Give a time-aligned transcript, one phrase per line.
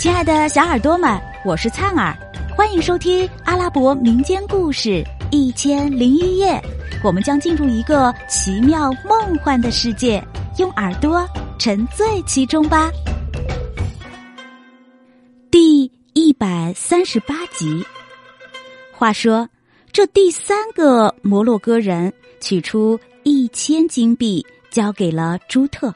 [0.00, 2.16] 亲爱的小耳朵们，我是灿儿，
[2.56, 4.88] 欢迎收听阿拉伯民间故事
[5.30, 6.52] 《一千零一夜》。
[7.04, 10.24] 我们将进入一个奇妙梦幻的世界，
[10.56, 11.28] 用耳朵
[11.58, 12.90] 沉醉其中吧。
[15.50, 15.82] 第
[16.14, 17.84] 一百三十八集。
[18.90, 19.46] 话说，
[19.92, 22.10] 这第三个摩洛哥人
[22.40, 25.94] 取出一千金币，交给了朱特。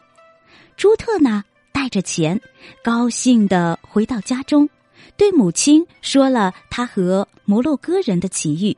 [0.76, 1.42] 朱特呢？
[1.74, 2.40] 带着钱，
[2.84, 4.70] 高兴的回到家中，
[5.16, 8.76] 对母亲说了他和摩洛哥人的奇遇，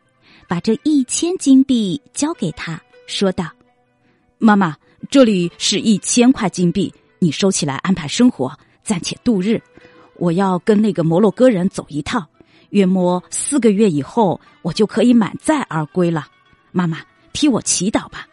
[0.48, 3.52] 把这一千金币交给他，说道
[4.38, 4.74] ：“妈妈，
[5.10, 9.62] 这里是一千块金币，你收起来安排生活，暂且度日。
[10.14, 12.26] 我要跟那个摩洛哥人走一趟，
[12.70, 16.26] 约莫四个月以后，我就可以满载而归了。
[16.72, 17.00] 妈妈，
[17.34, 18.26] 替我祈祷吧。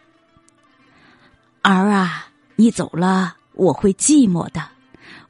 [1.60, 4.62] 儿啊，你走了。”我会寂寞的，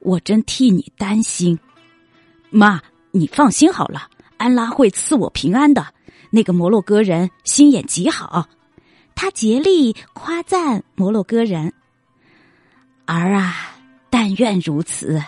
[0.00, 1.58] 我真替你担心。
[2.50, 5.86] 妈，你放心好了，安拉会赐我平安的。
[6.30, 8.48] 那个摩洛哥人心眼极好，
[9.14, 11.72] 他竭力夸赞摩洛哥人。
[13.06, 13.76] 儿啊，
[14.10, 15.22] 但愿如此，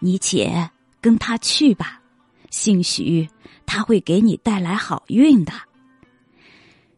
[0.00, 2.00] 你且跟他去吧，
[2.50, 3.28] 兴许
[3.64, 5.52] 他会给你带来好运的。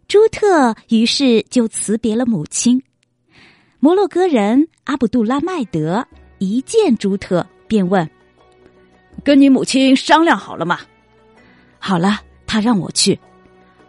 [0.08, 2.82] 朱特于是就辞别了母亲。
[3.84, 6.06] 摩洛哥人阿卜杜拉麦德
[6.38, 8.08] 一见朱特，便问
[9.22, 10.80] ：“跟你母亲商量好了吗
[11.78, 13.20] ？”“好了，他让我去。”“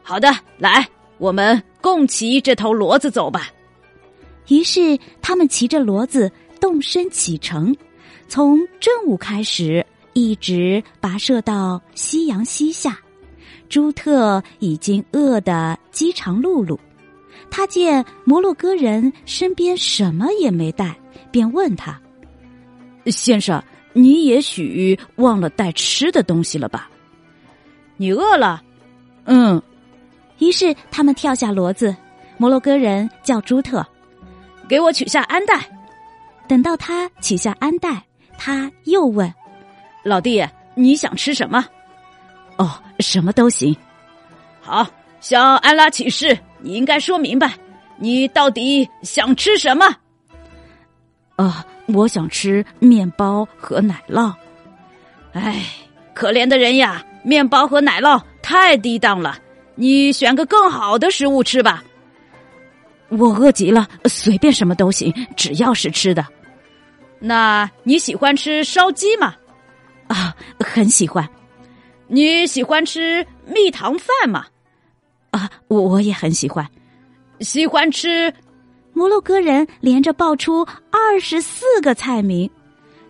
[0.03, 0.85] 好的，来，
[1.17, 3.47] 我们共骑这头骡子走吧。”
[4.49, 7.73] 于是他们骑着骡子动身启程，
[8.27, 12.99] 从正午开始，一直跋涉到夕阳西下。
[13.69, 16.77] 朱特已经饿得饥肠辘辘。
[17.49, 20.95] 他见摩洛哥人身边什么也没带，
[21.31, 21.99] 便问他
[23.07, 26.89] ：“先生，你也许忘了带吃的东西了吧？
[27.97, 28.61] 你饿了
[29.25, 29.61] ？”“嗯。”
[30.39, 31.95] 于是他们跳下骡子。
[32.37, 33.85] 摩洛哥人叫朱特
[34.67, 35.61] ：“给我取下鞍带。”
[36.49, 38.03] 等到他取下鞍带，
[38.37, 39.33] 他又问
[40.03, 41.65] ：“老弟，你想吃什么
[42.57, 42.69] ？”“哦，
[42.99, 43.73] 什么都行。
[44.59, 44.85] ”“好，
[45.21, 47.53] 向安拉起誓。”你应该说明白，
[47.95, 49.85] 你到底想吃什么？
[51.35, 54.33] 啊，我想吃面包和奶酪。
[55.33, 55.63] 哎，
[56.15, 59.37] 可怜的人呀，面包和奶酪太低档了，
[59.75, 61.83] 你选个更好的食物吃吧。
[63.09, 66.25] 我饿极了，随便什么都行，只要是吃的。
[67.19, 69.35] 那你喜欢吃烧鸡吗？
[70.07, 71.29] 啊，很喜欢。
[72.07, 74.47] 你喜欢吃蜜糖饭吗？
[75.35, 76.65] 啊，我我也很喜欢，
[77.41, 78.33] 喜欢吃。
[78.93, 82.49] 摩洛哥人连着报出二十四个菜名，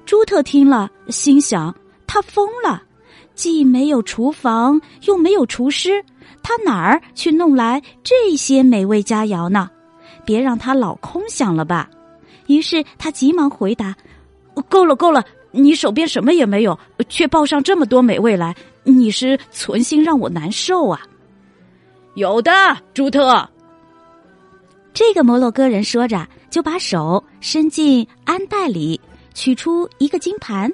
[0.08, 1.75] 朱特听了，心想：
[2.08, 2.81] 他疯了，
[3.35, 6.03] 既没有厨房，又没有厨师，
[6.41, 9.69] 他哪儿去弄来这些美味佳肴呢？
[10.25, 11.88] 别让他老空想了吧。
[12.47, 13.96] 于是他急忙回答
[14.68, 16.75] ：“够了，够了，你手边什么也没有，
[17.08, 21.00] 却报上这么多美味来，你是存心让我难受啊？”
[22.16, 22.52] 有的，
[22.94, 23.48] 朱特。
[24.94, 29.00] 这个摩洛哥人说着，就把手伸进鞍袋里，
[29.34, 30.72] 取出一个金盘，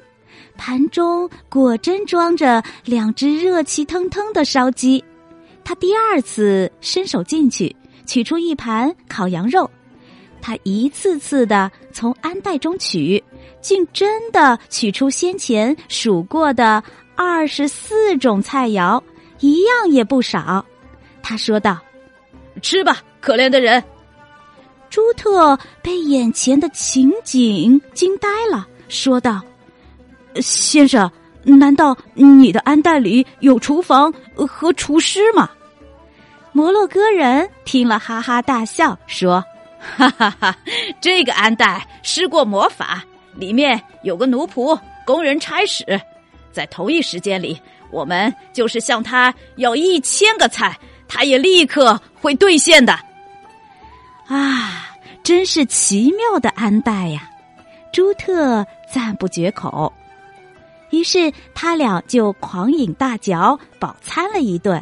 [0.56, 5.04] 盘中果真装着两只热气腾腾的烧鸡。
[5.64, 7.76] 他第二次伸手进去，
[8.06, 9.68] 取出一盘烤羊肉。
[10.44, 13.24] 他一次次的从鞍袋中取，
[13.62, 16.84] 竟真的取出先前数过的
[17.16, 19.02] 二十四种菜肴，
[19.40, 20.64] 一样也不少。
[21.24, 21.78] 他说道
[22.62, 23.84] ：“吃吧，可怜的人。”
[24.90, 29.42] 朱特被眼前的情景惊呆了，说道
[30.42, 31.10] ：“先生，
[31.44, 35.50] 难道你的安袋里有厨房和厨师吗？”
[36.52, 39.42] 摩洛哥人听了哈哈大笑，说
[39.80, 40.58] ：“哈哈哈，
[41.00, 43.02] 这个安袋施过魔法，
[43.36, 45.86] 里面有个奴仆工人差使，
[46.52, 47.58] 在同一时间里，
[47.92, 50.78] 我们就是向他要一千个菜。”
[51.14, 52.98] 他也立刻会兑现的，
[54.28, 57.30] 啊，真是奇妙的安代呀！
[57.92, 59.92] 朱特赞不绝口。
[60.92, 64.82] 于是他俩就狂饮大嚼，饱餐了一顿。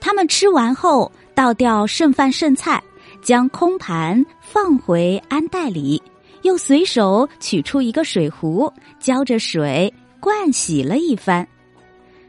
[0.00, 2.80] 他们吃完后，倒掉剩饭剩菜，
[3.20, 6.00] 将空盘放回安袋里，
[6.42, 11.46] 又随手取出一个水壶，浇着水灌洗了一番。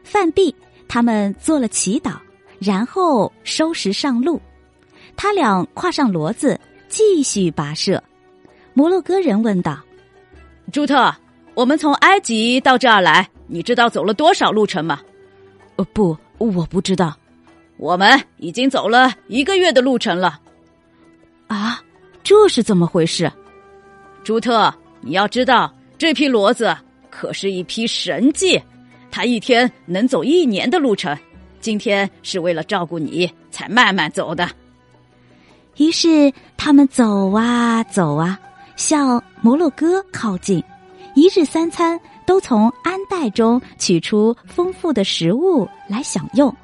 [0.02, 0.52] 饭毕，
[0.88, 2.14] 他们做了祈祷。
[2.58, 4.40] 然后收拾上路，
[5.16, 6.58] 他俩跨上骡子，
[6.88, 8.02] 继续跋涉。
[8.72, 9.78] 摩洛哥人问道
[10.72, 11.14] ：“朱特，
[11.54, 15.00] 我们从埃及到这儿来，你知道走了多少路程吗？
[15.76, 17.16] 呃，不，我不知道。
[17.76, 20.40] 我们已经走了一个月的路程了。
[21.48, 21.82] 啊，
[22.22, 23.30] 这是怎么回事？
[24.22, 26.74] 朱特，你要知道，这匹骡子
[27.10, 28.60] 可是一匹神迹，
[29.10, 31.16] 它一天能走一年的路程。
[31.64, 34.46] 今天是为了照顾你才慢慢走的。
[35.78, 38.38] 于是他们走啊走啊，
[38.76, 40.62] 向摩洛哥靠近。
[41.14, 46.54] 一日三餐都从鞍袋中取出丰富的食物来享用，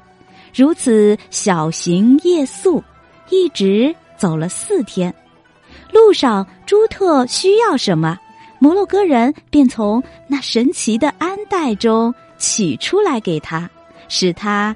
[0.53, 2.83] 如此小行夜宿，
[3.31, 5.11] 一直走了四天。
[5.91, 8.19] 路上，朱特需要什么，
[8.59, 13.67] 摩洛哥人便从那神奇的鞍袋中取出来给他，
[14.07, 14.75] 使他